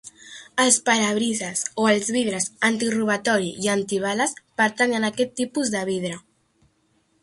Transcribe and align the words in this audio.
Els 0.61 0.77
parabrises 0.87 1.61
o 1.83 1.85
els 1.91 2.09
vidres 2.17 2.49
antirobatori 2.71 3.53
i 3.67 3.73
antibales 3.77 4.37
pertanyen 4.63 5.07
a 5.07 5.13
aquest 5.15 5.41
tipus 5.43 5.75
de 5.79 5.89
vidre. 5.95 6.23